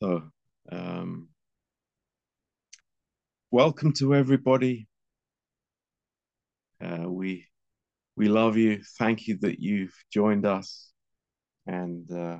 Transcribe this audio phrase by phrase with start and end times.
[0.00, 0.30] So,
[0.70, 1.28] um,
[3.50, 4.86] welcome to everybody.
[6.80, 7.46] Uh, we
[8.16, 8.80] we love you.
[9.00, 10.92] Thank you that you've joined us,
[11.66, 12.38] and uh,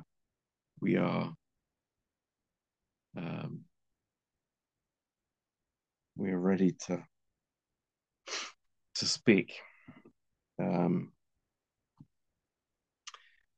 [0.79, 1.33] we are
[3.17, 3.65] um,
[6.15, 7.03] we are ready to
[8.95, 9.59] to speak.
[10.59, 11.11] Um,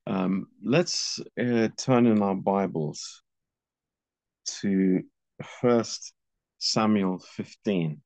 [0.07, 3.21] um, let's uh, turn in our Bibles
[4.45, 5.03] to
[5.61, 6.13] First
[6.57, 8.01] Samuel 15.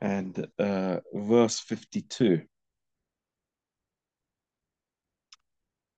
[0.00, 2.42] And uh, verse 52.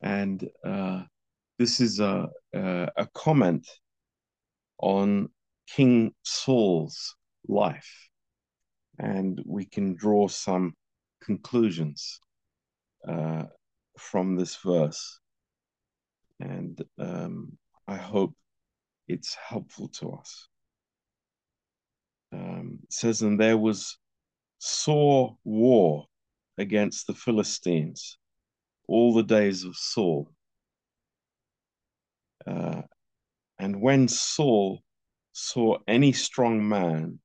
[0.02, 1.04] And uh,
[1.58, 3.66] this is a, a, a comment
[4.78, 5.30] on
[5.66, 7.16] King Saul's
[7.48, 8.08] life.
[8.98, 10.74] And we can draw some
[11.22, 12.20] conclusions
[13.06, 13.44] uh,
[13.98, 15.20] from this verse.
[16.40, 18.34] And um, I hope
[19.08, 20.48] it's helpful to us.
[22.32, 23.98] Um, it says, and there was
[24.58, 26.06] sore war
[26.58, 28.18] against the Philistines
[28.88, 30.30] all the days of Saul.
[32.46, 32.82] Uh,
[33.58, 34.82] and when Saul
[35.34, 37.18] saw any strong man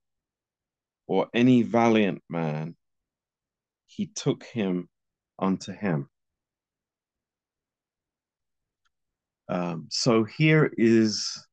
[1.07, 2.75] or any valiant man,
[3.85, 4.89] he took him
[5.37, 6.09] unto him.
[9.47, 11.47] Um, so here is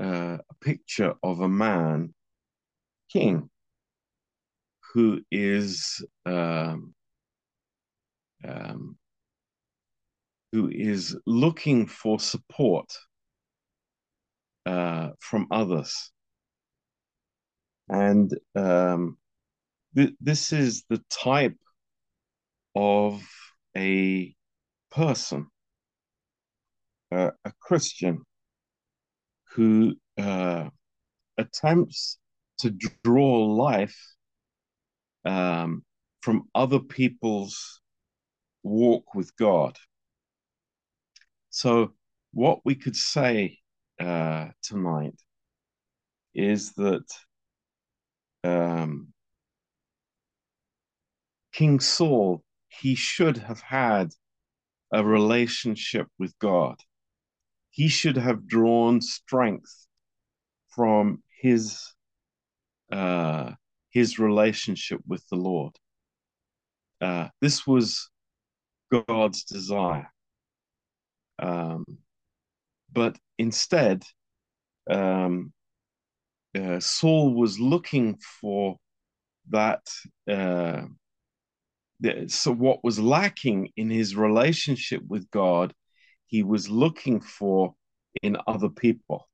[0.00, 2.14] uh, a picture of a man,
[3.10, 3.50] king,
[4.92, 6.94] who is um,
[8.46, 8.96] um,
[10.52, 12.90] who is looking for support
[14.68, 16.10] uh, from others.
[17.88, 19.16] And um,
[19.96, 21.56] th- this is the type
[22.76, 23.22] of
[23.74, 24.34] a
[24.90, 25.46] person,
[27.10, 28.24] uh, a Christian,
[29.54, 30.68] who uh,
[31.38, 32.18] attempts
[32.58, 32.70] to
[33.02, 33.98] draw life
[35.24, 35.82] um,
[36.20, 37.80] from other people's
[38.62, 39.78] walk with God.
[41.48, 41.94] So,
[42.32, 43.60] what we could say
[44.00, 45.20] uh, tonight
[46.34, 47.04] is that
[48.44, 49.12] um,
[51.52, 54.12] King Saul, he should have had
[54.92, 56.76] a relationship with God.
[57.70, 59.86] He should have drawn strength
[60.68, 61.94] from his
[62.92, 63.52] uh,
[63.90, 65.76] his relationship with the Lord.
[67.00, 68.08] Uh, this was
[68.90, 70.10] God's desire.
[71.38, 71.84] Um,
[72.92, 74.02] but instead,
[74.90, 75.52] um,
[76.56, 78.76] uh, Saul was looking for
[79.50, 79.82] that.
[80.30, 80.86] Uh,
[82.28, 85.74] so, what was lacking in his relationship with God,
[86.26, 87.74] he was looking for
[88.22, 89.28] in other people.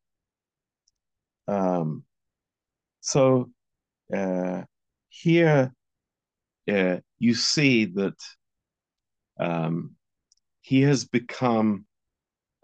[1.47, 2.05] Um,
[3.01, 3.51] so,
[4.15, 4.63] uh,
[5.09, 5.73] here
[6.71, 8.19] uh, you see that
[9.39, 9.97] um,
[10.63, 11.85] he has become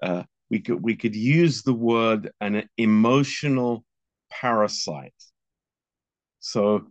[0.02, 3.84] uh, we could we could use the word an emotional
[4.30, 5.14] parasite.
[6.40, 6.86] So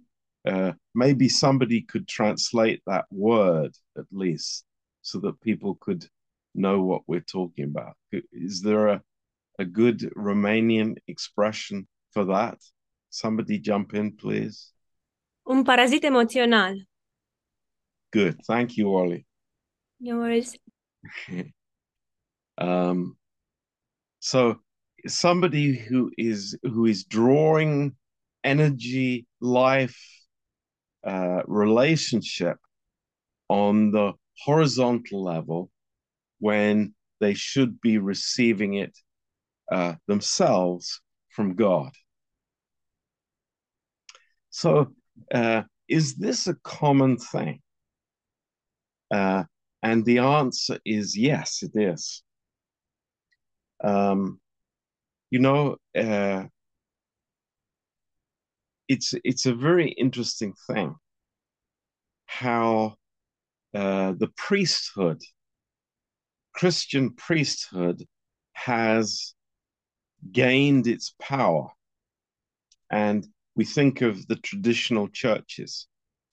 [0.48, 4.64] uh, maybe somebody could translate that word at least,
[5.02, 6.06] so that people could
[6.56, 7.96] know what we're talking about.
[8.32, 9.02] Is there a
[9.60, 12.58] a good Romanian expression for that?
[13.10, 14.72] Somebody jump in, please.
[15.46, 16.78] Un parazit emoțional.
[18.12, 19.26] Good, thank you, Ollie.
[20.00, 20.56] No worries.
[22.58, 23.18] um,
[24.20, 24.60] so
[25.08, 27.96] somebody who is who is drawing
[28.44, 29.98] energy, life,
[31.06, 32.58] uh, relationship
[33.48, 34.14] on the
[34.44, 35.70] horizontal level
[36.40, 38.98] when they should be receiving it
[39.72, 41.92] uh, themselves from God.
[44.50, 44.94] So,
[45.34, 47.62] uh, is this a common thing?
[49.12, 49.44] Uh,
[49.82, 52.24] and the answer is yes, it is.
[53.84, 54.40] Um,
[55.32, 56.46] you know, uh,
[58.88, 60.96] it's it's a very interesting thing
[62.26, 62.96] how
[63.74, 65.22] uh, the priesthood,
[66.54, 68.06] Christian priesthood,
[68.54, 69.34] has
[70.32, 71.70] gained its power,
[72.92, 75.88] and we think of the traditional churches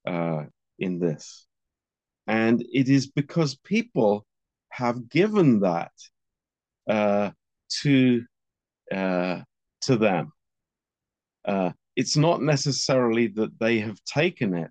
[0.07, 0.45] uh,
[0.79, 1.47] in this,
[2.27, 4.27] and it is because people
[4.71, 5.93] have given that
[6.89, 7.31] uh,
[7.83, 8.25] to
[8.93, 9.41] uh,
[9.83, 10.33] to them.
[11.45, 14.71] uh, it's not necessarily that they have taken it,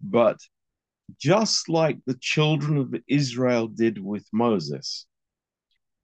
[0.00, 0.38] but
[1.20, 5.06] just like the children of Israel did with Moses,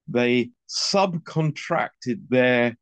[0.09, 2.77] they subcontracted their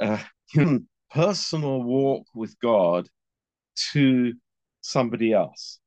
[0.00, 0.22] uh,
[1.10, 3.08] personal walk with God
[3.92, 4.34] to
[4.80, 5.78] somebody else.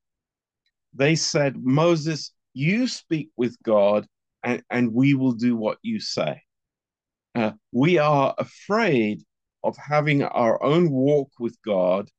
[0.94, 4.08] They said, Moses, you speak with God
[4.46, 6.42] and, and we will do what you say.
[7.34, 9.24] Uh, we are afraid
[9.64, 12.10] of having our own walk with God.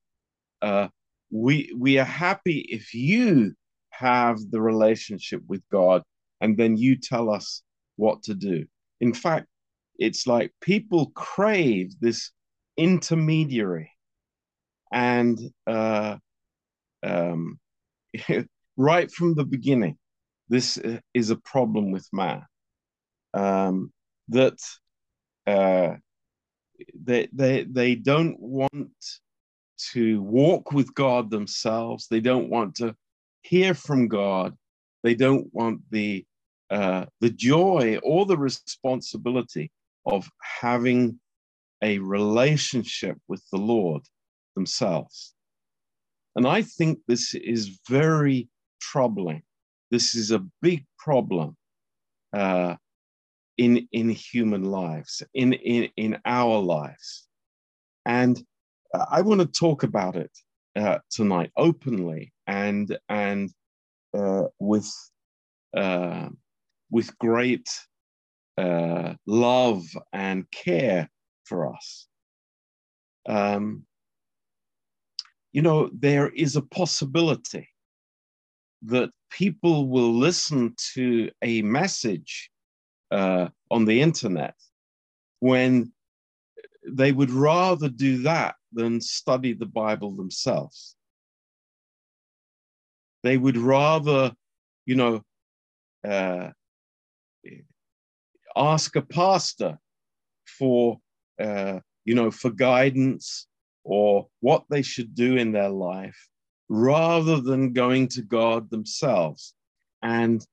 [0.60, 0.88] Uh,
[1.30, 3.54] we, we are happy if you
[3.90, 6.02] have the relationship with God
[6.40, 7.62] and then you tell us
[7.94, 8.66] what to do.
[9.00, 9.46] In fact,
[9.98, 12.32] it's like people crave this
[12.76, 13.90] intermediary.
[14.92, 16.16] And uh,
[17.02, 17.58] um,
[18.76, 19.96] right from the beginning,
[20.48, 20.78] this
[21.14, 22.42] is a problem with man.
[23.34, 23.92] Um,
[24.28, 24.58] that
[25.46, 25.96] uh,
[26.94, 28.94] they, they, they don't want
[29.92, 32.08] to walk with God themselves.
[32.08, 32.94] They don't want to
[33.42, 34.56] hear from God.
[35.02, 36.24] They don't want the
[36.68, 39.70] uh, the joy or the responsibility
[40.04, 41.20] of having
[41.80, 44.02] a relationship with the Lord
[44.56, 45.34] themselves.
[46.34, 48.48] And I think this is very
[48.80, 49.42] troubling.
[49.90, 51.56] This is a big problem
[52.32, 52.76] uh,
[53.56, 57.26] in, in human lives, in, in, in our lives.
[58.04, 58.42] And
[59.10, 60.30] I want to talk about it
[60.76, 63.50] uh, tonight openly and, and
[64.16, 64.92] uh, with,
[65.76, 66.28] uh,
[66.90, 67.68] with great
[68.58, 71.08] uh, love and care
[71.44, 72.06] for us.
[73.28, 73.84] Um,
[75.52, 77.68] you know, there is a possibility
[78.82, 82.50] that people will listen to a message
[83.10, 84.54] uh, on the internet
[85.40, 85.92] when
[86.86, 90.96] they would rather do that than study the Bible themselves.
[93.22, 94.32] They would rather,
[94.84, 95.22] you know,
[96.06, 96.50] uh,
[98.56, 99.78] ask a pastor
[100.58, 100.98] for
[101.40, 103.46] uh, you know for guidance
[103.84, 106.28] or what they should do in their life
[106.68, 109.54] rather than going to god themselves.
[110.02, 110.44] And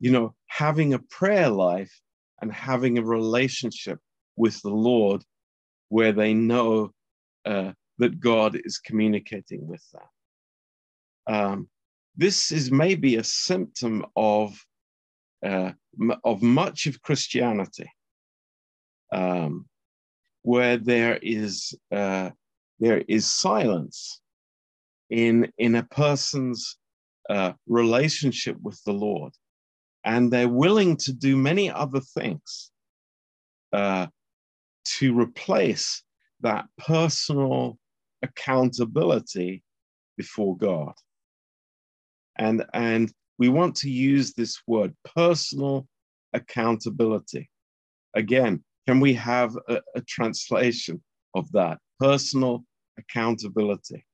[0.00, 1.92] you know having a prayer life
[2.40, 3.98] and having a relationship
[4.36, 5.22] with the lord
[5.88, 6.90] where they know
[7.46, 10.08] uh, that god is communicating with them.
[11.26, 11.68] Um,
[12.16, 14.58] this is maybe a symptom of
[15.44, 15.72] uh,
[16.24, 17.90] of much of Christianity,
[19.12, 19.66] um,
[20.42, 22.30] where there is uh,
[22.78, 24.20] there is silence
[25.14, 26.76] in in a person's
[27.30, 29.32] uh, relationship with the Lord,
[30.04, 32.72] and they're willing to do many other things
[33.72, 34.08] uh,
[34.98, 36.02] to replace
[36.40, 37.78] that personal
[38.22, 39.62] accountability
[40.16, 40.94] before God.
[42.36, 45.86] And and we want to use this word personal
[46.32, 47.48] accountability.
[48.14, 51.00] Again, can we have a, a translation
[51.36, 51.78] of that?
[52.00, 52.64] Personal
[52.98, 54.04] accountability.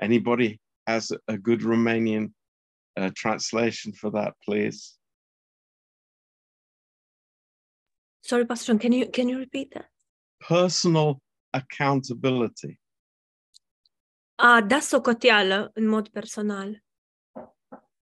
[0.00, 2.32] Anybody has a good Romanian
[2.96, 4.96] uh, translation for that, please?
[8.22, 9.86] Sorry, Pastor John, can you can you repeat that?
[10.40, 11.20] Personal
[11.52, 12.80] accountability.
[14.38, 16.84] A da socoteală în mod personal.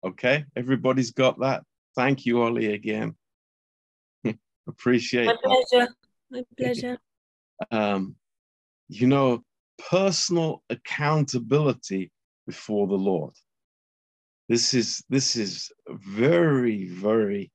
[0.00, 1.62] Okay, everybody's got that.
[1.94, 3.16] Thank you, Ollie, again.
[4.66, 5.42] Appreciate My that.
[5.42, 5.96] pleasure.
[6.30, 6.98] My pleasure.
[7.72, 8.14] Um,
[8.88, 9.44] you know,
[9.90, 12.10] personal accountability
[12.46, 13.34] before the Lord.
[14.48, 17.50] This is this is very, very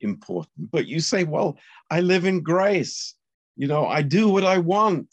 [0.00, 0.70] important.
[0.70, 1.58] But you say, well,
[1.90, 3.14] I live in grace.
[3.56, 5.08] You know, I do what I want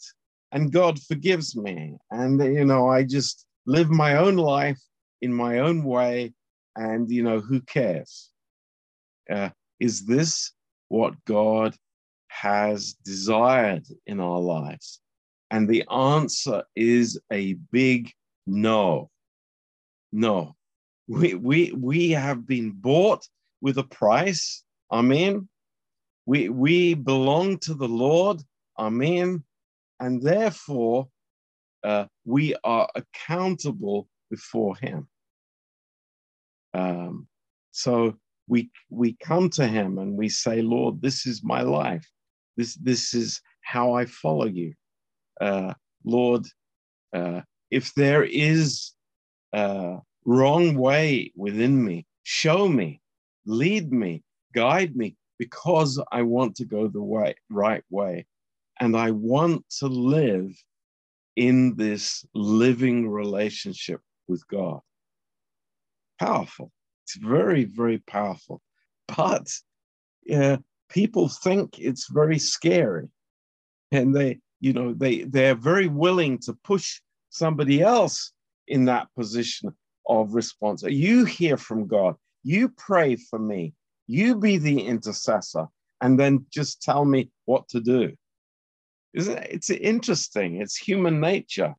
[0.52, 1.96] and God forgives me.
[2.10, 4.80] And, you know, I just live my own life
[5.22, 6.34] in my own way.
[6.76, 8.30] And, you know, who cares?
[9.30, 9.50] Uh,
[9.80, 10.52] is this
[10.88, 11.74] what God
[12.28, 15.00] has desired in our lives?
[15.52, 18.10] And the answer is a big
[18.46, 19.10] no.
[20.10, 20.56] No.
[21.06, 23.28] We, we, we have been bought
[23.60, 24.64] with a price.
[24.90, 25.50] Amen.
[26.24, 28.40] We, we belong to the Lord.
[28.78, 29.44] Amen.
[30.00, 31.08] And therefore,
[31.84, 35.06] uh, we are accountable before Him.
[36.72, 37.28] Um,
[37.72, 38.16] so
[38.48, 42.08] we, we come to Him and we say, Lord, this is my life.
[42.56, 44.72] This, this is how I follow you.
[45.42, 46.46] Uh, Lord,
[47.12, 48.92] uh, if there is
[49.52, 53.00] a wrong way within me, show me,
[53.44, 54.22] lead me,
[54.54, 58.26] guide me, because I want to go the way, right way.
[58.78, 60.52] And I want to live
[61.34, 64.80] in this living relationship with God.
[66.20, 66.70] Powerful.
[67.04, 68.60] It's very, very powerful.
[69.08, 69.48] But
[70.24, 70.58] yeah,
[70.88, 73.08] people think it's very scary.
[73.90, 77.00] And they, you know, they they're very willing to push
[77.30, 78.32] somebody else
[78.68, 79.74] in that position
[80.06, 80.84] of response.
[80.84, 82.14] You hear from God.
[82.44, 83.74] You pray for me.
[84.06, 85.66] You be the intercessor,
[86.00, 88.12] and then just tell me what to do.
[89.14, 89.48] Isn't it?
[89.50, 90.62] It's interesting.
[90.62, 91.74] It's human nature.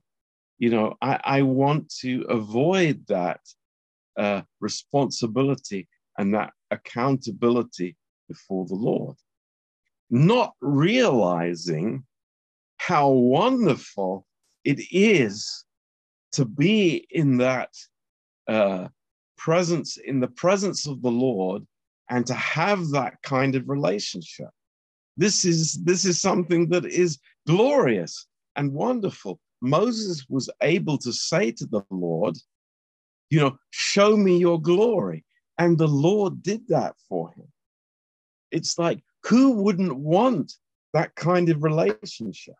[0.60, 3.40] You know, I, I want to avoid that
[4.18, 5.88] uh, responsibility
[6.18, 7.96] and that accountability
[8.28, 9.16] before the Lord,
[10.10, 12.04] not realizing
[12.88, 14.26] how wonderful
[14.66, 15.64] it is
[16.34, 17.70] to be in that
[18.48, 18.88] uh,
[19.38, 21.66] presence, in the presence of the Lord,
[22.10, 24.50] and to have that kind of relationship.
[25.16, 29.40] This is this is something that is glorious and wonderful.
[29.62, 32.36] Moses was able to say to the Lord,
[33.30, 35.24] you know, show me your glory.
[35.58, 37.48] And the Lord did that for him.
[38.52, 40.54] It's like, who wouldn't want
[40.94, 42.56] that kind of relationship?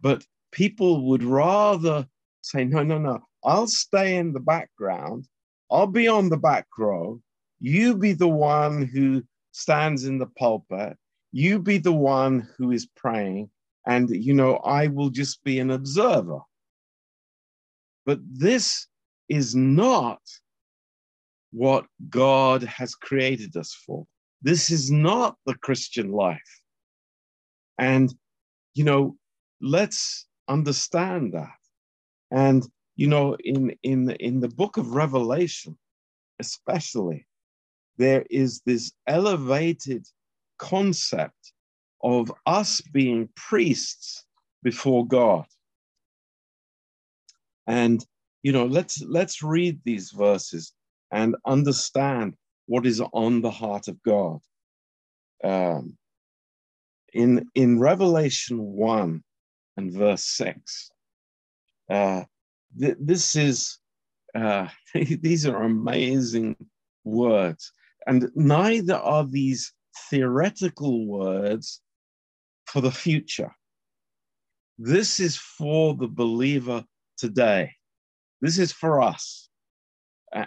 [0.00, 2.06] But people would rather
[2.42, 5.26] say, no, no, no, I'll stay in the background.
[5.70, 7.20] I'll be on the back row.
[7.60, 10.96] You be the one who stands in the pulpit.
[11.32, 13.50] You be the one who is praying.
[13.86, 16.40] And, you know, I will just be an observer.
[18.06, 18.86] But this
[19.28, 20.20] is not
[21.50, 24.06] what God has created us for.
[24.40, 26.62] This is not the Christian life.
[27.78, 28.14] And,
[28.74, 29.16] you know,
[29.60, 31.48] let's understand that.
[32.30, 32.64] And,
[32.96, 35.78] you know, in, in, in the book of Revelation,
[36.38, 37.26] especially,
[37.96, 40.06] there is this elevated
[40.58, 41.52] concept
[42.02, 44.24] of us being priests
[44.62, 45.46] before God.
[47.66, 48.04] And
[48.42, 50.72] you know, let's let's read these verses
[51.10, 52.34] and understand
[52.66, 54.38] what is on the heart of God.
[55.42, 55.96] Um,
[57.12, 59.22] in in Revelation one
[59.78, 60.90] and verse six,
[61.90, 62.24] uh,
[62.78, 63.78] th- this is
[64.34, 66.56] uh, these are amazing
[67.04, 67.72] words,
[68.06, 69.72] and neither are these
[70.10, 71.80] theoretical words
[72.66, 73.54] for the future.
[74.78, 76.84] This is for the believer
[77.16, 77.72] today.
[78.40, 79.48] This is for us.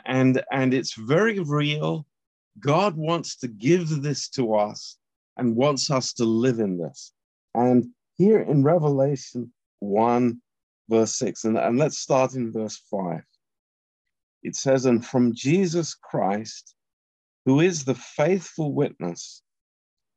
[0.05, 2.05] And, and it's very real.
[2.59, 4.97] God wants to give this to us
[5.37, 7.11] and wants us to live in this.
[7.55, 10.41] And here in Revelation 1,
[10.89, 13.21] verse 6, and, and let's start in verse 5.
[14.43, 16.75] It says, And from Jesus Christ,
[17.45, 19.41] who is the faithful witness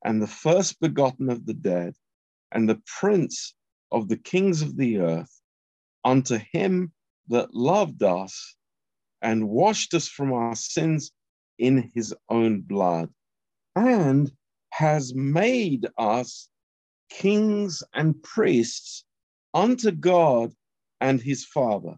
[0.04, 1.94] and the first begotten of the dead
[2.52, 3.54] and the prince
[3.90, 5.40] of the kings of the earth,
[6.04, 6.92] unto him
[7.28, 8.56] that loved us
[9.22, 11.12] and washed us from our sins
[11.58, 13.08] in his own blood
[13.74, 14.30] and
[14.70, 16.48] has made us
[17.11, 19.04] kings and priests
[19.52, 20.52] unto God
[21.00, 21.96] and his Father.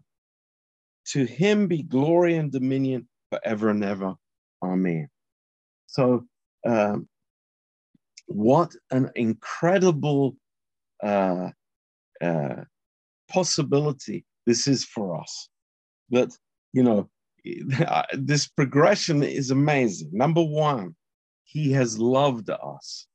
[1.09, 4.15] To him be glory and dominion forever and ever.
[4.61, 5.09] Amen.
[5.87, 6.25] So,
[6.65, 7.07] um,
[8.27, 10.35] what an incredible
[11.01, 11.49] uh,
[12.21, 12.63] uh,
[13.29, 15.49] possibility this is for us.
[16.09, 16.31] That,
[16.73, 17.09] you know,
[18.13, 20.09] this progression is amazing.
[20.11, 20.95] Number one,
[21.43, 23.07] he has loved us.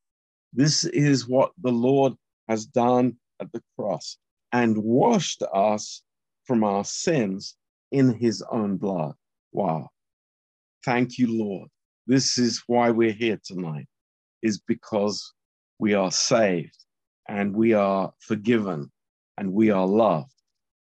[0.52, 2.14] This is what the Lord
[2.48, 4.18] has done at the cross
[4.52, 6.02] and washed us
[6.44, 7.56] from our sins
[7.90, 9.14] in his own blood.
[9.52, 9.88] Wow.
[10.84, 11.68] Thank you, Lord.
[12.06, 13.86] This is why we're here tonight,
[14.42, 15.32] is because
[15.78, 16.76] we are saved
[17.28, 18.90] and we are forgiven
[19.38, 20.32] and we are loved.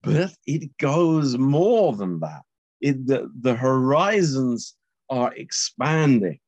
[0.04, 2.42] But it goes more than that.
[2.82, 4.76] It, the, the horizons
[5.10, 6.40] are expanding.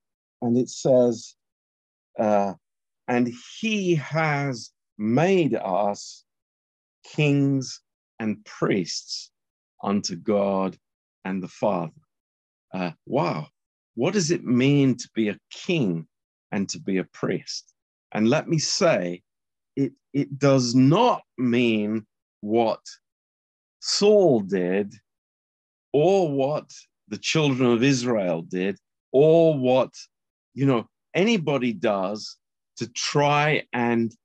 [0.42, 1.36] And it says,
[2.20, 2.54] uh,
[3.08, 6.24] and he has made us
[7.04, 7.82] kings
[8.20, 9.32] and priests
[9.84, 10.78] unto God
[11.26, 11.92] and the Father.
[12.74, 13.48] Uh, wow.
[13.96, 16.08] What does it mean to be a king
[16.52, 17.74] and to be a priest?
[18.12, 19.22] And let me say,
[19.76, 22.06] it, it does not mean
[22.42, 22.82] what
[23.82, 24.94] Saul did,
[25.92, 26.72] or what
[27.10, 28.78] the children of Israel did,
[29.12, 29.92] or what,
[30.54, 32.38] you know, anybody does
[32.78, 34.16] to try and,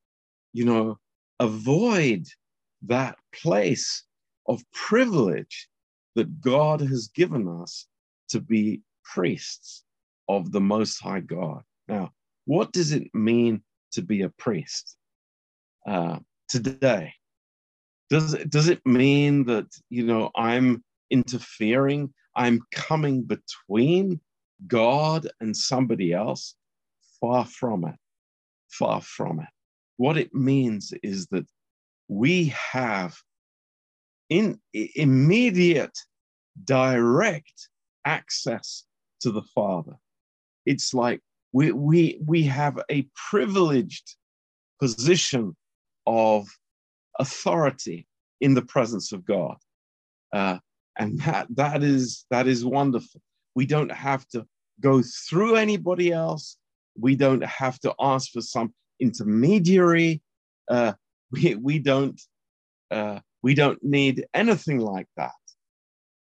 [0.52, 0.98] you know,
[1.40, 2.26] avoid
[2.82, 4.04] that place
[4.46, 5.68] of privilege
[6.14, 7.86] that God has given us
[8.30, 9.84] to be priests
[10.28, 11.62] of the Most High God.
[11.86, 12.12] Now,
[12.44, 13.62] what does it mean
[13.92, 14.96] to be a priest
[15.86, 17.12] uh, today?
[18.10, 24.20] Does it, does it mean that, you know, I'm interfering, I'm coming between
[24.66, 26.54] God and somebody else?
[27.20, 27.96] Far from it.
[28.68, 29.48] Far from it.
[29.96, 31.46] What it means is that
[32.08, 33.16] we have
[34.28, 35.96] in immediate
[36.64, 37.68] direct
[38.04, 38.84] access
[39.20, 39.94] to the Father.
[40.66, 41.20] It's like
[41.52, 44.16] we, we, we have a privileged
[44.80, 45.56] position
[46.06, 46.46] of
[47.18, 48.06] authority
[48.40, 49.56] in the presence of God.
[50.32, 50.58] Uh,
[50.98, 53.20] and that, that, is, that is wonderful.
[53.54, 54.46] We don't have to
[54.80, 56.56] go through anybody else.
[56.98, 60.22] We don't have to ask for some intermediary.
[60.70, 60.92] Uh,
[61.30, 62.20] we, we, don't,
[62.90, 65.32] uh, we don't need anything like that.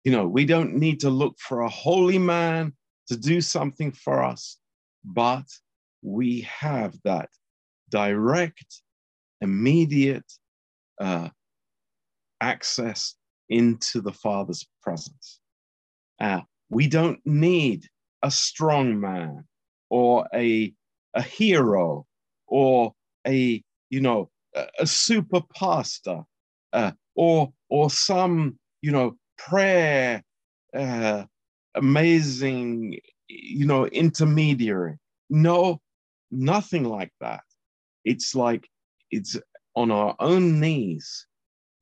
[0.03, 2.74] You know, we don't need to look for a holy man
[3.08, 4.58] to do something for us,
[5.03, 5.46] but
[6.01, 7.29] we have that
[7.89, 8.82] direct,
[9.41, 10.32] immediate
[11.00, 11.29] uh,
[12.41, 13.15] access
[13.50, 15.39] into the Father's presence.
[16.20, 17.86] Uh, we don't need
[18.22, 19.46] a strong man
[19.93, 20.73] or a,
[21.13, 22.03] a hero
[22.47, 22.91] or
[23.27, 26.23] a, you know, a, a super pastor
[26.73, 30.23] uh, or, or some, you know, prayer,
[30.75, 31.23] uh,
[31.75, 34.97] amazing, you know, intermediary.
[35.29, 35.79] No,
[36.31, 37.43] nothing like that.
[38.03, 38.67] It's like
[39.12, 39.38] it's
[39.75, 41.27] on our own knees.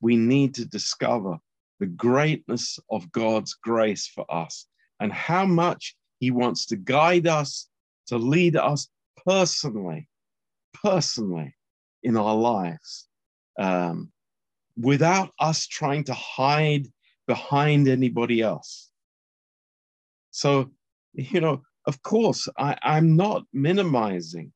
[0.01, 1.37] We need to discover
[1.79, 4.67] the greatness of God's grace for us
[4.99, 7.69] and how much He wants to guide us,
[8.11, 8.89] to lead us
[9.25, 10.09] personally,
[10.83, 11.55] personally
[12.03, 13.07] in our lives,
[13.57, 14.11] um,
[14.77, 16.87] without us trying to hide
[17.25, 18.91] behind anybody else.
[20.31, 20.71] So,
[21.13, 24.51] you know, of course, I, I'm not minimizing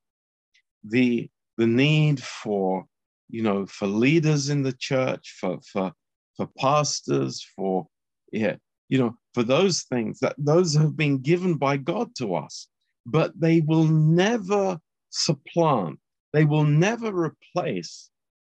[0.83, 2.85] the the need for,
[3.29, 5.93] you know, for leaders in the church, for for
[6.35, 7.87] for pastors, for
[8.33, 8.57] yeah,
[8.89, 12.67] you know, for those things that those have been given by God to us,
[13.05, 15.99] but they will never supplant,
[16.33, 18.09] they will never replace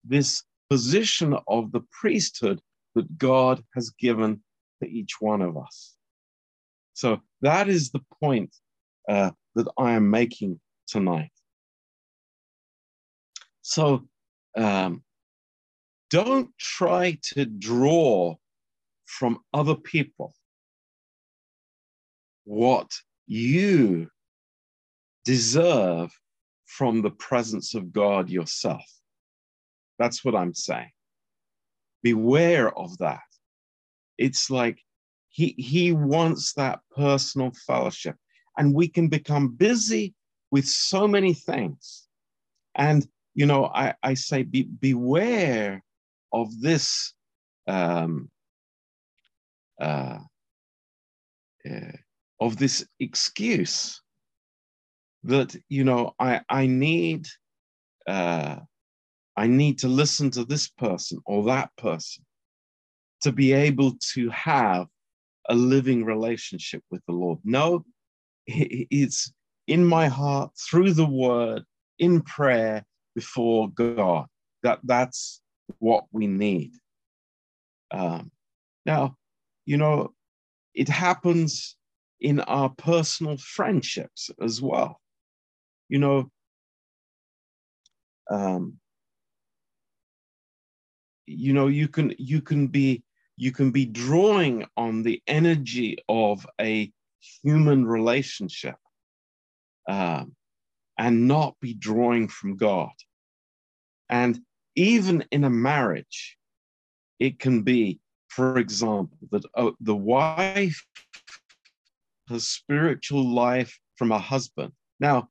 [0.04, 2.60] this position of the priesthood
[2.94, 4.42] that God has given
[4.82, 5.94] to each one of us.
[6.94, 8.54] So that is the point
[9.08, 11.30] uh, that I am making tonight.
[13.62, 14.06] So
[14.56, 15.02] um,
[16.10, 18.36] don't try to draw
[19.04, 20.32] from other people
[22.44, 22.90] what
[23.26, 24.08] you
[25.26, 26.10] deserve
[26.66, 28.86] from the presence of God yourself.
[29.98, 30.92] That's what I'm saying.
[32.02, 33.28] Beware of that.
[34.18, 34.78] It's like
[35.28, 38.16] he, he wants that personal fellowship.
[38.56, 40.14] And we can become busy
[40.50, 42.06] with so many things.
[42.76, 45.82] And, you know, I, I say, be, beware
[46.32, 47.12] of this
[47.66, 48.30] um,
[49.80, 50.18] uh,
[51.68, 51.96] uh,
[52.40, 54.00] of this excuse
[55.26, 57.26] that you know I I need
[58.06, 58.56] uh,
[59.36, 62.24] I need to listen to this person or that person
[63.22, 64.86] to be able to have
[65.48, 67.38] a living relationship with the Lord.
[67.44, 67.84] No,
[68.46, 69.32] it's
[69.66, 71.64] in my heart through the word,
[71.98, 72.84] in prayer
[73.14, 74.26] before God.
[74.62, 75.40] That, that's
[75.78, 76.72] what we need.
[77.90, 78.30] Um,
[78.84, 79.16] now,
[79.64, 80.12] you know,
[80.74, 81.76] it happens
[82.20, 85.00] in our personal friendships as well.
[85.88, 86.30] You know,
[88.30, 88.78] um,
[91.26, 93.02] you know, you can you can be
[93.36, 96.90] you can be drawing on the energy of a
[97.42, 98.76] human relationship
[99.88, 100.34] um,
[100.98, 102.92] and not be drawing from God.
[104.08, 104.40] And
[104.74, 106.36] even in a marriage,
[107.18, 110.84] it can be, for example, that uh, the wife
[112.28, 114.72] has spiritual life from a husband.
[115.00, 115.28] Now,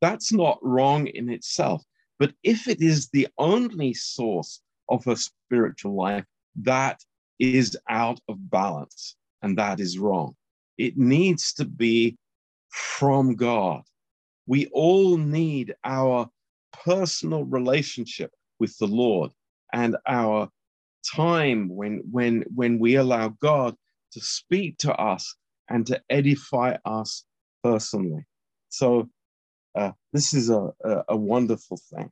[0.00, 1.84] that's not wrong in itself,
[2.18, 6.24] but if it is the only source of her spiritual life,
[6.56, 7.00] that
[7.38, 10.34] is out of balance, and that is wrong.
[10.76, 12.16] It needs to be
[12.70, 13.82] from God.
[14.46, 16.28] We all need our
[16.72, 19.32] personal relationship with the Lord
[19.72, 20.48] and our
[21.14, 23.76] time when, when, when we allow God
[24.12, 25.34] to speak to us
[25.68, 27.24] and to edify us
[27.62, 28.24] personally.
[28.70, 29.08] So,
[29.78, 32.10] uh, this is a, a, a wonderful thing.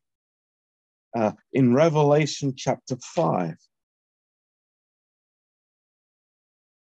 [1.16, 3.56] Uh, in Revelation chapter 5,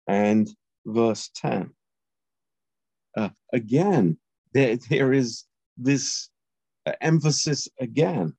[0.08, 0.50] and
[0.86, 1.72] verse 10.
[3.18, 4.18] uh, again,
[4.54, 5.46] there, there is
[5.78, 6.30] this
[6.86, 8.34] uh, emphasis again.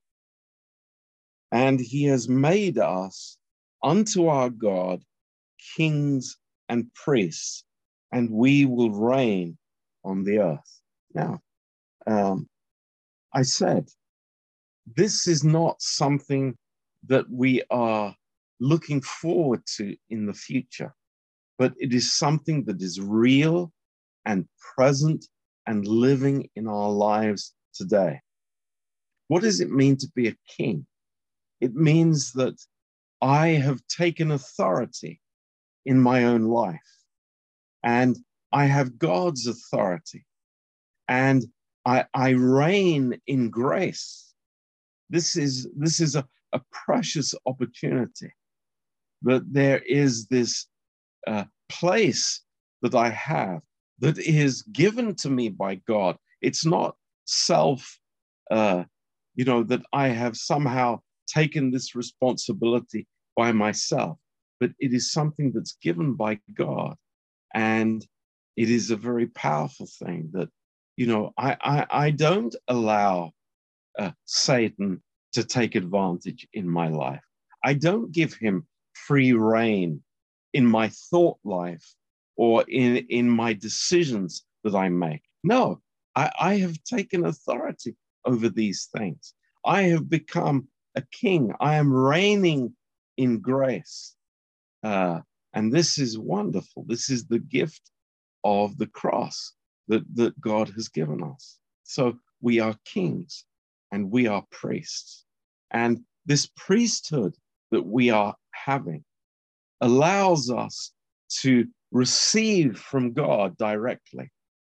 [1.53, 3.39] And he has made us
[3.83, 5.03] unto our God
[5.77, 6.37] kings
[6.69, 7.65] and priests,
[8.13, 9.59] and we will reign
[10.05, 10.81] on the earth.
[11.15, 11.41] Now,
[12.09, 12.49] um,
[13.35, 13.89] I said,
[14.97, 16.57] this is not something
[17.07, 18.15] that we are
[18.61, 20.95] looking forward to in the future,
[21.59, 23.73] but it is something that is real
[24.25, 25.27] and present
[25.67, 28.21] and living in our lives today.
[29.29, 30.87] What does it mean to be a king?
[31.61, 32.59] It means that
[33.21, 35.21] I have taken authority
[35.85, 36.81] in my own life
[37.83, 38.17] and
[38.53, 40.25] I have God's authority
[41.09, 41.45] and
[41.93, 42.29] I, I
[42.65, 44.35] reign in grace.
[45.09, 48.31] This is, this is a, a precious opportunity
[49.23, 50.67] that there is this
[51.27, 52.43] uh, place
[52.83, 53.61] that I have
[54.01, 56.17] that is given to me by God.
[56.41, 57.99] It's not self,
[58.51, 58.85] uh,
[59.35, 64.19] you know, that I have somehow taken this responsibility by myself,
[64.61, 66.95] but it is something that's given by God.
[67.55, 68.07] And
[68.57, 70.49] it is a very powerful thing that,
[70.99, 73.31] you know, I, I, I don't allow
[74.01, 75.01] uh, Satan
[75.33, 77.23] to take advantage in my life.
[77.63, 80.03] I don't give him free reign
[80.55, 81.95] in my thought life
[82.37, 85.23] or in, in my decisions that I make.
[85.45, 85.81] No,
[86.17, 89.35] I, I have taken authority over these things.
[89.65, 91.53] I have become a king.
[91.61, 92.75] I am reigning
[93.17, 94.17] in grace.
[94.83, 95.21] Uh,
[95.53, 96.85] and this is wonderful.
[96.89, 97.83] This is the gift
[98.43, 99.55] of the cross
[99.89, 101.59] that, that God has given us.
[101.85, 103.45] So we are kings
[103.91, 105.25] and we are priests.
[105.71, 107.35] And this priesthood
[107.71, 109.05] that we are having
[109.81, 110.93] allows us
[111.41, 114.31] to receive from God directly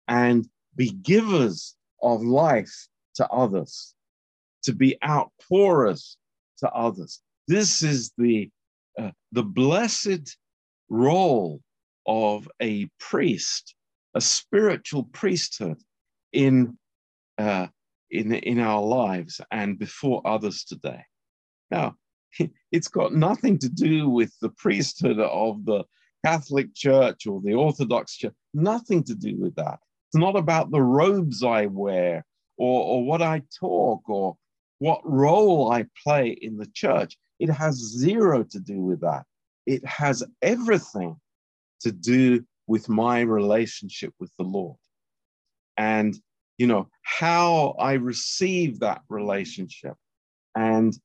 [0.08, 3.94] and be givers of life to others,
[4.64, 6.18] to be outpourers
[6.60, 7.22] to others.
[7.48, 8.50] This is the,
[8.98, 10.38] uh, the blessed
[10.90, 11.62] role
[12.08, 13.76] of a priest,
[14.16, 15.78] a spiritual priesthood
[16.32, 16.78] in,
[17.38, 17.68] uh,
[18.12, 21.04] in, in our lives and before others today.
[21.72, 21.96] Now,
[22.72, 25.84] it's got nothing to do with the priesthood of the
[26.26, 29.80] Catholic Church or the Orthodox Church, nothing to do with that.
[30.10, 32.26] It's not about the robes I wear
[32.58, 34.38] or, or what I talk or
[34.80, 37.18] what role I play in the church.
[37.40, 39.24] It has zero to do with that.
[39.66, 41.18] It has everything
[41.82, 44.78] to do with my relationship with the Lord.
[45.78, 46.16] And,
[46.58, 49.96] you know, how I receive that relationship
[50.56, 50.98] and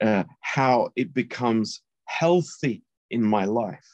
[0.00, 3.86] uh, how it becomes healthy in my life.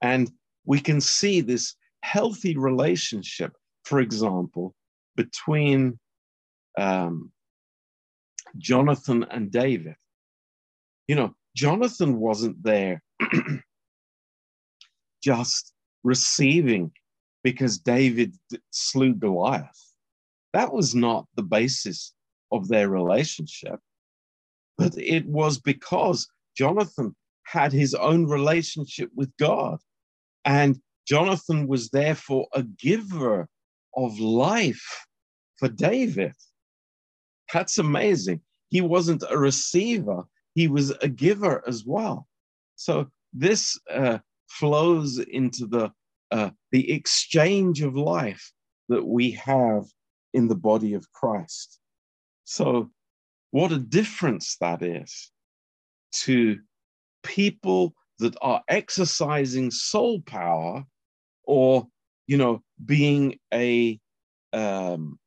[0.00, 0.30] And
[0.64, 3.52] we can see this healthy relationship,
[3.84, 4.74] for example,
[5.16, 5.98] between
[6.78, 7.32] um,
[8.58, 9.94] Jonathan and David.
[11.08, 13.02] You know, Jonathan wasn't there
[15.22, 16.92] just receiving
[17.42, 18.36] because David
[18.70, 19.92] slew Goliath.
[20.52, 22.12] That was not the basis
[22.50, 23.80] of their relationship,
[24.76, 29.78] but it was because Jonathan had his own relationship with God.
[30.44, 33.48] And Jonathan was therefore a giver
[33.96, 35.06] of life
[35.56, 36.34] for David.
[37.52, 38.40] That's amazing.
[38.68, 42.26] He wasn't a receiver, he was a giver as well.
[42.76, 44.18] So this uh,
[44.58, 45.92] flows into the,
[46.30, 48.52] uh, the exchange of life
[48.88, 49.84] that we have
[50.34, 51.78] in the body of Christ.
[52.44, 52.90] So,
[53.50, 55.30] what a difference that is
[56.24, 56.58] to
[57.22, 60.84] people that are exercising soul power
[61.44, 61.86] or
[62.26, 63.98] you know being a
[64.52, 65.18] um,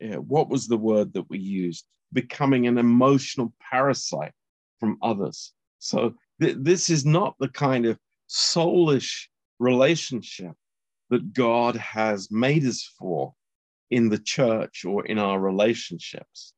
[0.00, 4.32] what was the word that we used becoming an emotional parasite
[4.78, 7.98] from others so th- this is not the kind of
[8.30, 9.26] soulish
[9.58, 10.52] relationship
[11.10, 13.34] that god has made us for
[13.90, 16.54] in the church or in our relationships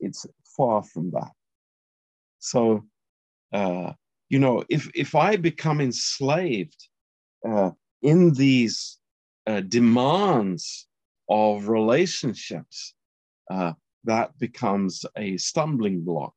[0.00, 1.30] it's far from that
[2.38, 2.84] so
[3.52, 3.92] uh,
[4.28, 6.88] you know, if if I become enslaved
[7.46, 8.98] uh, in these
[9.46, 10.88] uh, demands
[11.28, 12.94] of relationships,
[13.50, 16.34] uh, that becomes a stumbling block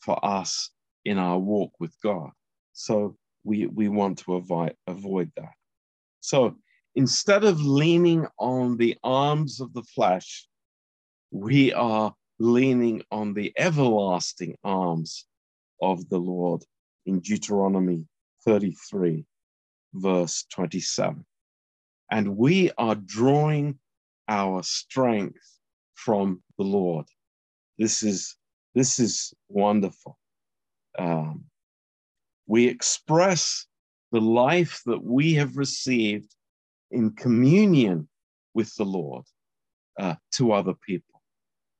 [0.00, 0.70] for us
[1.04, 2.30] in our walk with God.
[2.74, 5.54] So we we want to avoid avoid that.
[6.20, 6.56] So
[6.94, 10.46] instead of leaning on the arms of the flesh,
[11.30, 15.26] we are leaning on the everlasting arms
[15.80, 16.64] of the Lord
[17.06, 18.06] in Deuteronomy
[18.44, 19.24] 33,
[19.94, 21.24] verse 27.
[22.10, 23.78] and we are drawing
[24.28, 25.58] our strength
[25.94, 27.06] from the Lord.
[27.78, 28.36] This is
[28.74, 30.18] this is wonderful.
[30.98, 31.44] Um,
[32.52, 33.64] we express
[34.10, 36.30] the life that we have received
[36.90, 38.06] in communion
[38.52, 39.24] with the Lord
[39.98, 41.22] uh, to other people.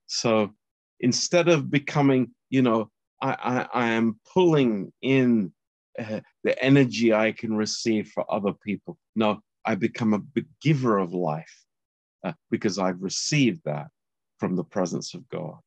[0.07, 0.55] So
[0.99, 5.53] instead of becoming, you know, I, I, I am pulling in
[5.99, 8.97] uh, the energy I can receive for other people.
[9.15, 11.55] No, I become a giver of life
[12.25, 13.89] uh, because I've received that
[14.39, 15.59] from the presence of God.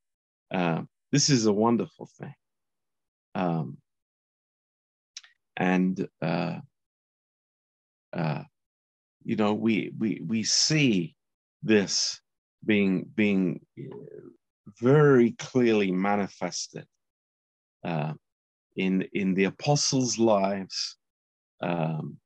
[0.50, 2.34] Um, this is a wonderful thing.
[3.36, 3.78] Um,
[5.58, 6.60] and uh,
[8.14, 8.44] uh,
[9.24, 11.16] you know, we we we see
[11.64, 12.22] this
[12.66, 13.60] being being
[14.82, 16.86] very clearly manifested
[17.84, 18.14] uh,
[18.76, 20.98] in in the apostles' lives.
[21.62, 22.18] Um,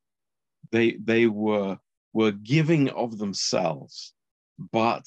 [0.71, 1.77] they they were
[2.13, 4.13] were giving of themselves,
[4.71, 5.05] but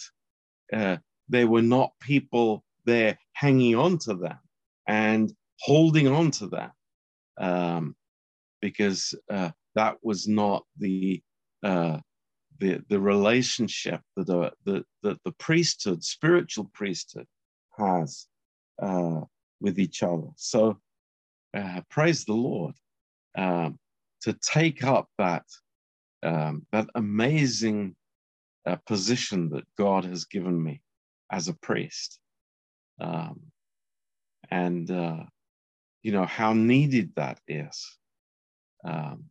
[0.72, 0.96] uh,
[1.28, 4.38] they were not people there hanging on to them
[4.86, 6.70] and holding on to them,
[7.38, 7.94] um,
[8.62, 11.20] because uh, that was not the
[11.62, 11.98] uh,
[12.58, 17.26] the the relationship that the, that the priesthood, spiritual priesthood,
[17.76, 18.26] has
[18.80, 19.20] uh,
[19.60, 20.28] with each other.
[20.36, 20.78] So
[21.54, 22.74] uh, praise the Lord
[23.36, 23.78] um,
[24.22, 25.44] to take up that
[26.22, 27.96] um, that amazing
[28.64, 30.80] uh, position that God has given me
[31.30, 32.20] as a priest,
[33.00, 33.40] um,
[34.50, 35.24] and uh,
[36.02, 37.98] you know how needed that is.
[38.84, 39.24] Um,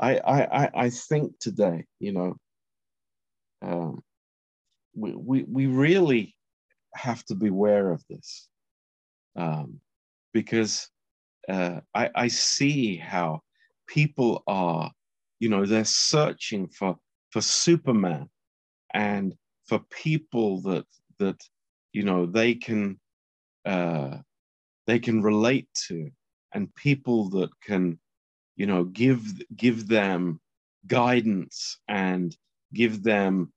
[0.00, 2.36] I, I, I think today, you know,
[3.62, 4.02] um,
[4.94, 6.34] we, we, we really
[6.94, 8.48] have to beware of this
[9.36, 9.80] um,
[10.32, 10.88] because
[11.48, 13.42] uh, I, I see how
[13.86, 14.90] people are,
[15.38, 16.96] you know, they're searching for,
[17.30, 18.28] for Superman
[18.94, 19.34] and
[19.66, 20.86] for people that,
[21.18, 21.40] that,
[21.92, 22.98] you know, they can,
[23.66, 24.16] uh,
[24.86, 26.10] they can relate to
[26.54, 27.98] and people that can
[28.60, 29.22] you know give
[29.56, 30.38] give them
[30.86, 32.36] guidance and
[32.74, 33.50] give them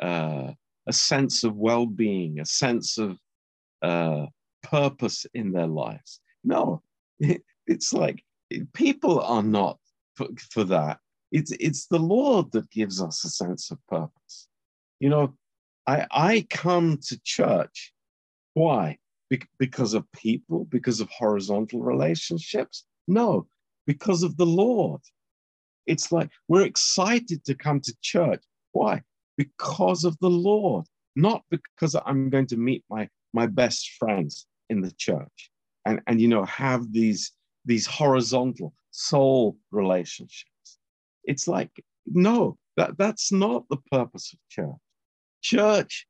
[0.00, 0.52] uh,
[0.86, 3.18] a sense of well-being a sense of
[3.82, 4.26] uh,
[4.62, 6.20] purpose in their lives.
[6.44, 6.82] No
[7.18, 8.22] it, it's like
[8.74, 9.78] people are not
[10.14, 10.98] for, for that.
[11.32, 14.36] It's it's the lord that gives us a sense of purpose.
[15.00, 15.34] You know
[15.88, 17.92] i i come to church.
[18.52, 18.98] Why?
[19.30, 20.64] Be- because of people?
[20.66, 22.84] Because of horizontal relationships?
[23.08, 23.48] No
[23.86, 25.00] because of the Lord.
[25.86, 28.42] It's like we're excited to come to church.
[28.72, 29.02] Why?
[29.36, 34.80] Because of the Lord, not because I'm going to meet my, my best friends in
[34.80, 35.50] the church
[35.84, 37.32] and, and you know have these
[37.64, 40.78] these horizontal soul relationships.
[41.24, 41.70] It's like,
[42.06, 44.76] no, that, that's not the purpose of church.
[45.42, 46.06] Church,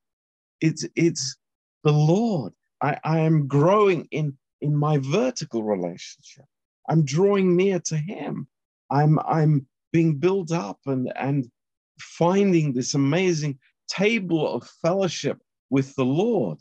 [0.60, 1.36] it's it's
[1.84, 2.52] the Lord.
[2.82, 6.44] I, I am growing in in my vertical relationship.
[6.88, 8.48] I'm drawing near to him.
[8.90, 11.50] I'm I'm being built up and and
[11.98, 15.38] finding this amazing table of fellowship
[15.70, 16.58] with the Lord.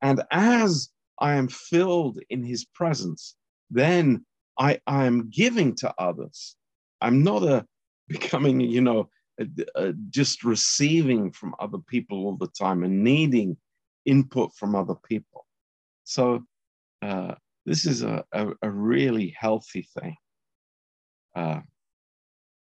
[0.00, 0.88] And as
[1.20, 3.36] I am filled in his presence,
[3.70, 4.24] then
[4.58, 6.56] I, I am giving to others.
[7.00, 7.66] I'm not a
[8.08, 9.08] becoming, you know,
[9.40, 13.56] a, a, just receiving from other people all the time and needing
[14.04, 15.46] input from other people.
[16.04, 16.42] So
[17.00, 17.36] uh,
[17.66, 20.16] this is a, a, a really healthy thing.
[21.34, 21.60] Uh,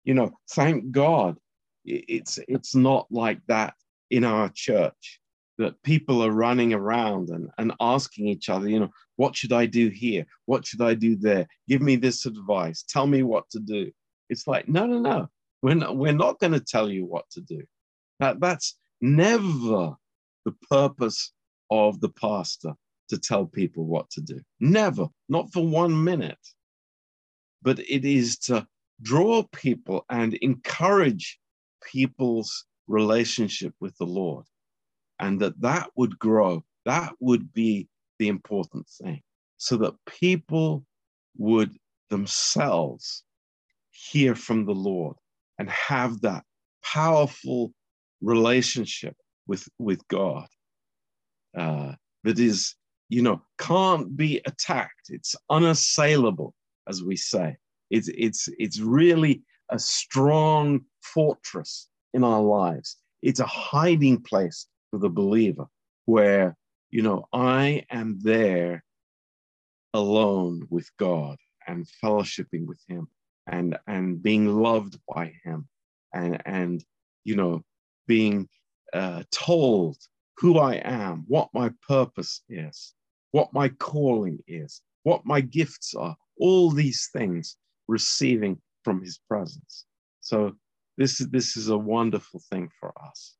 [0.04, 1.36] you know, thank God
[1.84, 3.74] it's it's not like that
[4.10, 5.20] in our church
[5.58, 9.66] that people are running around and, and asking each other, you know, what should I
[9.66, 10.26] do here?
[10.44, 11.46] What should I do there?
[11.66, 12.84] Give me this advice.
[12.86, 13.90] Tell me what to do.
[14.28, 15.28] It's like, no, no, no.
[15.62, 17.62] We're not, we're not going to tell you what to do.
[18.20, 19.94] That, that's never
[20.44, 21.32] the purpose
[21.70, 22.74] of the pastor
[23.08, 24.40] to tell people what to do.
[24.60, 26.38] Never, not for one minute.
[27.62, 28.66] But it is to
[29.02, 31.38] draw people and encourage
[31.92, 34.44] people's relationship with the Lord.
[35.18, 36.64] And that that would grow.
[36.84, 37.88] That would be
[38.18, 39.22] the important thing.
[39.56, 40.84] So that people
[41.38, 41.76] would
[42.10, 43.24] themselves
[43.90, 45.16] hear from the Lord
[45.58, 46.44] and have that
[46.84, 47.72] powerful
[48.20, 49.16] relationship
[49.46, 50.46] with, with God
[51.56, 52.74] uh, that is
[53.08, 55.10] you know, can't be attacked.
[55.10, 56.54] It's unassailable,
[56.88, 57.56] as we say.
[57.90, 62.96] It's, it's, it's really a strong fortress in our lives.
[63.22, 65.66] It's a hiding place for the believer
[66.04, 66.56] where,
[66.90, 68.84] you know, I am there
[69.94, 73.08] alone with God and fellowshipping with Him
[73.46, 75.68] and, and being loved by Him
[76.16, 76.84] and and
[77.24, 77.62] you know
[78.06, 78.48] being
[78.92, 79.96] uh, told
[80.38, 82.94] who I am, what my purpose is,
[83.32, 87.56] what my calling is, what my gifts are, all these things
[87.88, 89.86] receiving from his presence.
[90.20, 90.52] So
[90.98, 93.36] this is this is a wonderful thing for us.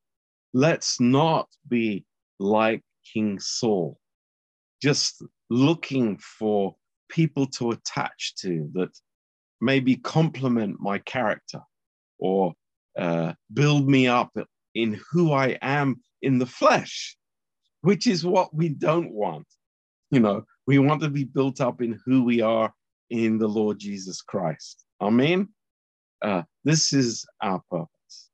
[0.53, 2.05] Let's not be
[2.39, 2.83] like
[3.13, 3.99] King Saul,
[4.83, 6.77] just looking for
[7.09, 8.91] people to attach to that
[9.61, 11.61] maybe complement my character
[12.19, 12.55] or
[12.99, 14.33] uh, build me up
[14.75, 17.17] in who I am in the flesh,
[17.83, 19.47] which is what we don't want.
[20.11, 22.73] You know, we want to be built up in who we are
[23.11, 24.85] in the Lord Jesus Christ.
[25.01, 25.49] Amen.
[26.23, 28.31] Uh, this is our purpose.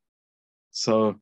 [0.70, 1.16] So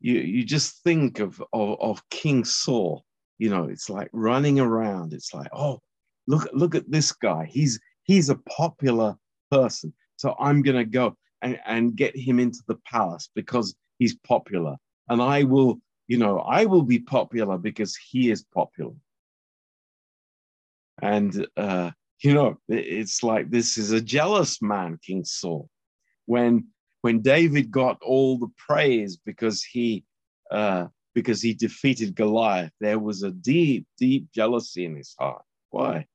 [0.00, 3.04] you you just think of, of of King Saul.
[3.38, 5.12] You know, it's like running around.
[5.12, 5.80] It's like, oh,
[6.26, 7.48] look look at this guy.
[7.50, 9.16] He's he's a popular
[9.50, 9.92] person.
[10.16, 14.76] So I'm gonna go and, and get him into the palace because he's popular.
[15.08, 18.92] And I will, you know, I will be popular because he is popular.
[21.02, 21.90] And uh,
[22.22, 25.68] you know, it's like this is a jealous man, King Saul.
[26.26, 26.68] When
[27.02, 30.04] when David got all the praise because he
[30.50, 35.42] uh, because he defeated Goliath, there was a deep, deep jealousy in his heart.
[35.70, 36.06] Why?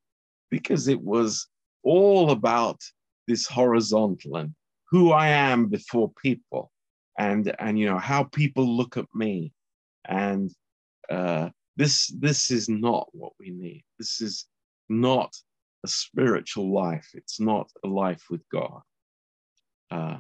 [0.50, 1.48] Because it was
[1.84, 2.82] all about
[3.28, 4.54] this horizontal and
[4.90, 6.72] who I am before people,
[7.18, 9.54] and and you know how people look at me,
[10.06, 10.52] and
[11.10, 13.84] uh, this this is not what we need.
[13.98, 14.46] This is
[14.90, 15.36] not
[15.86, 17.08] a spiritual life.
[17.14, 18.82] It's not a life with God.
[19.90, 20.18] Uh,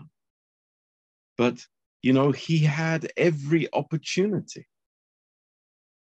[1.37, 1.65] but,
[2.01, 4.67] you know, he had every opportunity.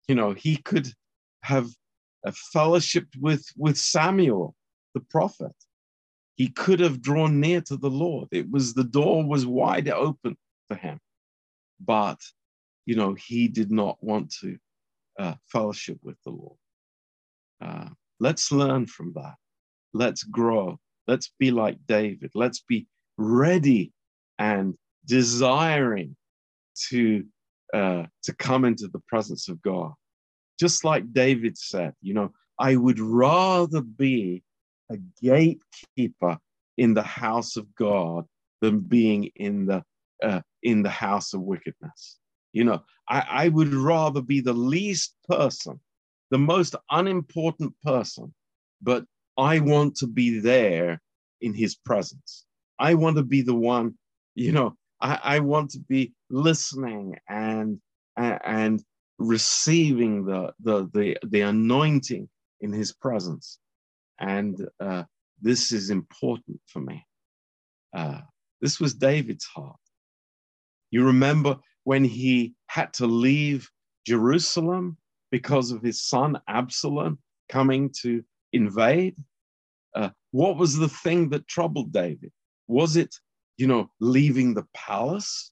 [0.08, 0.88] You know, he could
[1.42, 1.68] have
[2.24, 4.54] a fellowship with, with Samuel,
[4.94, 5.54] the prophet.
[6.36, 8.28] He could have drawn near to the Lord.
[8.32, 10.36] It was the door was wide open
[10.68, 10.98] for him.
[11.80, 12.18] But,
[12.86, 14.58] you know, he did not want to
[15.18, 16.58] uh, fellowship with the Lord.
[17.60, 17.88] Uh,
[18.20, 19.34] let's learn from that.
[19.92, 20.78] Let's grow.
[21.06, 22.30] Let's be like David.
[22.34, 23.92] Let's be ready
[24.38, 24.74] and
[25.06, 26.16] desiring
[26.88, 27.24] to
[27.72, 29.92] uh, to come into the presence of God.
[30.58, 34.42] Just like David said, you know, I would rather be
[34.90, 36.38] a gatekeeper
[36.76, 38.26] in the house of God
[38.60, 39.82] than being in the
[40.22, 42.18] uh, in the house of wickedness.
[42.54, 45.80] You know, I, I would rather be the least person,
[46.30, 48.32] the most unimportant person,
[48.80, 49.04] but
[49.36, 51.02] I want to be there
[51.40, 52.44] in his presence.
[52.78, 53.94] I want to be the one,
[54.36, 57.80] you know, I, I want to be listening and
[58.16, 58.80] and
[59.18, 62.28] receiving the the the, the anointing
[62.60, 63.58] in his presence.
[64.20, 65.02] And uh,
[65.42, 67.04] this is important for me.
[67.92, 68.20] Uh,
[68.60, 69.76] this was David's heart.
[70.92, 73.70] You remember when he had to leave
[74.06, 74.96] Jerusalem
[75.30, 77.18] because of his son Absalom
[77.48, 79.16] coming to invade?
[79.94, 82.32] Uh, what was the thing that troubled David?
[82.66, 83.14] Was it,
[83.56, 85.50] you know, leaving the palace?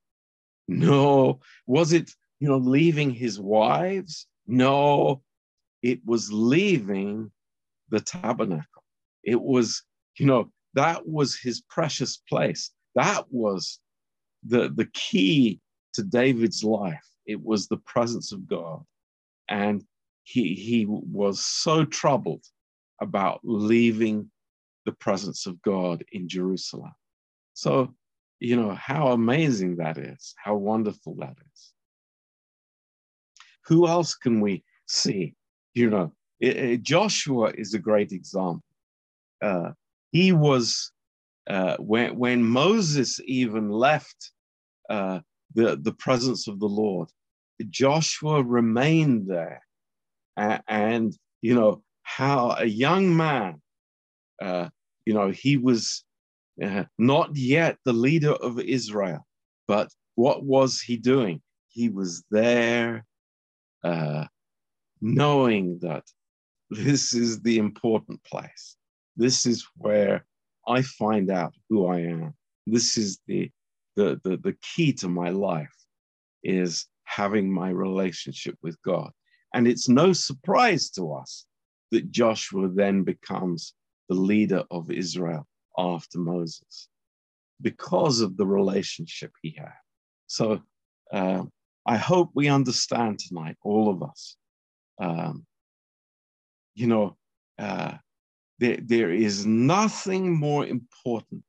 [0.69, 1.41] No.
[1.67, 4.27] Was it, you know, leaving his wives?
[4.47, 5.23] No.
[5.83, 7.31] It was leaving
[7.91, 8.85] the tabernacle.
[9.23, 9.83] It was,
[10.19, 12.71] you know, that was his precious place.
[12.95, 13.79] That was
[14.45, 15.61] the, the key
[15.95, 17.07] to David's life.
[17.27, 18.83] It was the presence of God.
[19.49, 19.85] And
[20.25, 22.45] he, he was so troubled
[23.01, 24.31] about leaving
[24.87, 26.93] the presence of God in Jerusalem.
[27.55, 27.95] So,
[28.41, 31.73] you know, how amazing that is, how wonderful that is.
[33.67, 35.35] Who else can we see?
[35.75, 38.65] You know, it, it, Joshua is a great example.
[39.41, 39.71] Uh,
[40.11, 40.91] he was,
[41.49, 44.33] uh, when, when Moses even left
[44.91, 45.21] uh,
[45.55, 47.09] the, the presence of the Lord,
[47.69, 49.63] Joshua remained there.
[50.37, 53.61] and, you know, how a young man,
[54.41, 54.69] uh,
[55.05, 56.05] you know, he was
[56.63, 59.27] uh, not yet the leader of Israel,
[59.69, 61.41] but what was he doing?
[61.69, 63.05] He was there
[63.83, 64.27] uh,
[65.01, 66.05] knowing that
[66.71, 68.77] this is the important place.
[69.17, 70.25] This is where
[70.67, 72.35] I find out who I am.
[72.67, 73.51] This is the,
[73.97, 75.75] the, the, the key to my life
[76.43, 79.11] is having my relationship with God.
[79.55, 81.47] And it's no surprise to us
[81.91, 83.75] that Joshua then becomes
[84.09, 85.47] the leader of Israel
[85.79, 86.89] after Moses
[87.61, 89.75] because of the relationship he had.
[90.27, 90.63] So
[91.13, 91.45] uh,
[91.87, 94.37] I hope we understand tonight, all of us.
[95.01, 95.47] Um,
[96.75, 97.17] you know,
[97.59, 97.95] uh,
[98.59, 101.45] there, there is nothing more important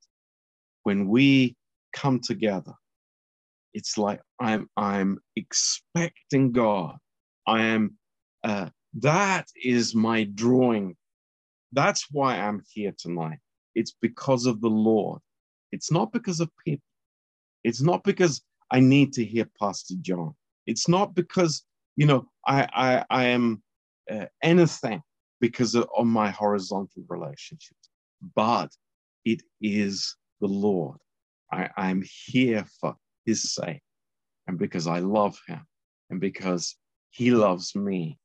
[0.83, 1.55] when we
[1.93, 2.73] come together
[3.73, 6.97] it's like I'm I'm expecting God.
[7.47, 7.97] I am
[8.43, 8.69] uh,
[8.99, 10.95] that is my drawing.
[11.71, 13.39] That's why I'm here tonight.
[13.75, 15.21] It's because of the Lord.
[15.71, 16.83] It's not because of people.
[17.63, 18.41] It's not because
[18.71, 20.35] I need to hear Pastor John.
[20.67, 21.63] It's not because
[21.95, 23.63] you know I I, I am
[24.11, 25.01] uh, anything
[25.41, 27.89] because of, of my horizontal relationships,
[28.35, 28.69] but
[29.25, 30.97] it is the Lord.
[31.53, 32.95] I, I'm here for
[33.25, 33.81] His sake,
[34.47, 35.61] and because I love Him,
[36.09, 36.75] and because
[37.11, 38.17] He loves me.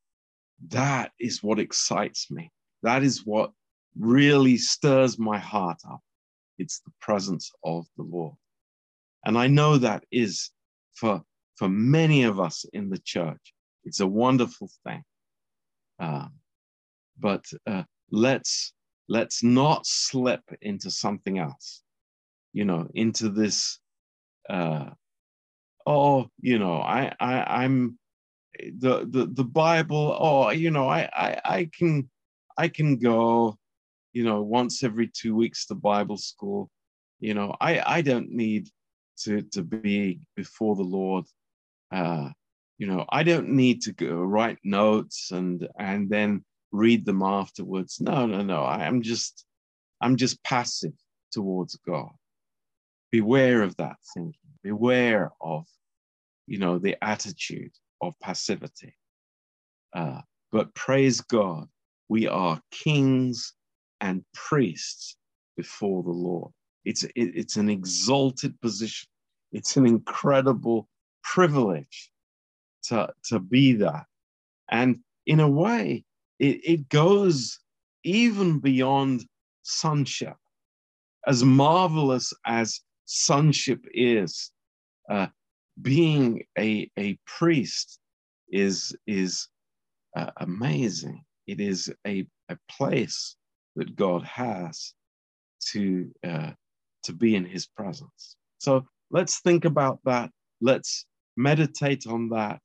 [0.68, 2.50] That is what excites me.
[2.82, 3.52] That is what
[3.98, 6.00] really stirs my heart up.
[6.58, 8.34] It's the presence of the Lord.
[9.24, 10.50] And I know that is
[10.94, 11.22] for,
[11.56, 13.54] for many of us in the church.
[13.84, 15.02] It's a wonderful thing.
[16.00, 16.32] Um,
[17.18, 18.72] but uh, let's
[19.08, 21.82] let's not slip into something else,
[22.53, 23.78] you know, into this.
[24.49, 24.90] Uh,
[25.86, 27.99] oh, you know, I, I I'm
[28.59, 30.16] the the the Bible.
[30.18, 32.09] Oh, you know, I I I can
[32.57, 33.57] I can go,
[34.12, 36.70] you know, once every two weeks to Bible school.
[37.20, 38.68] You know, I I don't need
[39.24, 41.24] to to be before the Lord.
[41.90, 42.30] Uh,
[42.78, 48.01] you know, I don't need to go write notes and and then read them afterwards.
[48.01, 48.62] No, no, no.
[48.62, 49.44] I am just
[50.01, 50.92] I'm just passive
[51.32, 52.11] towards God.
[53.11, 54.34] Beware of that thinking.
[54.62, 55.66] Beware of,
[56.46, 58.94] you know, the attitude of passivity.
[59.94, 60.20] Uh,
[60.52, 61.68] but praise God,
[62.09, 63.54] we are kings
[64.00, 65.16] and priests
[65.56, 66.52] before the Lord.
[66.84, 69.09] It's, it, it's an exalted position.
[69.52, 70.88] It's an incredible
[71.22, 72.11] privilege
[72.84, 74.04] to, to be that.
[74.70, 76.04] And in a way,
[76.38, 77.59] it, it goes
[78.04, 79.26] even beyond
[79.62, 80.36] sonship.
[81.26, 84.52] As marvelous as sonship is,
[85.11, 85.28] uh,
[85.80, 87.98] being a, a priest
[88.52, 89.48] is, is
[90.16, 91.24] uh, amazing.
[91.46, 93.36] It is a, a place
[93.76, 94.92] that God has
[95.72, 96.50] to, uh,
[97.04, 98.36] to be in his presence.
[98.59, 100.30] So let's think about that.
[100.61, 101.06] Let's
[101.36, 102.61] meditate on that.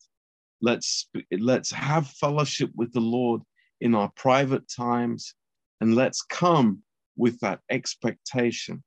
[0.61, 3.41] Let's, let's have fellowship with the Lord
[3.79, 5.35] in our private times,
[5.79, 6.83] and let's come
[7.15, 8.83] with that expectation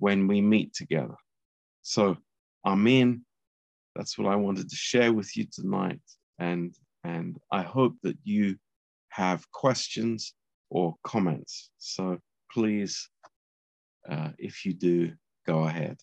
[0.00, 1.14] when we meet together.
[1.82, 2.16] So,
[2.66, 3.24] Amen.
[3.96, 6.00] That's what I wanted to share with you tonight.
[6.38, 6.74] And,
[7.04, 8.56] and I hope that you
[9.10, 10.34] have questions
[10.68, 11.70] or comments.
[11.78, 12.18] So
[12.52, 13.08] please,
[14.08, 15.12] uh, if you do,
[15.46, 15.98] go ahead.